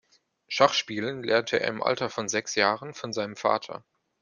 Schachspielen 0.47 1.21
lernte 1.21 1.59
er 1.59 1.67
im 1.67 1.83
Alter 1.83 2.09
von 2.09 2.27
sechs 2.27 2.55
Jahren 2.55 2.95
von 2.95 3.13
seinem 3.13 3.35
Vater. 3.35 3.85